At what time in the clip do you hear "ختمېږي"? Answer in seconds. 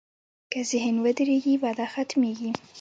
1.93-2.49